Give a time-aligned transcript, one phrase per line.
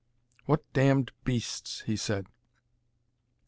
[0.47, 2.25] "What damned beasts!" he said.